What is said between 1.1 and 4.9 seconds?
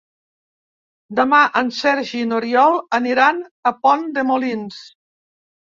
Demà en Sergi i n'Oriol aniran a Pont de Molins.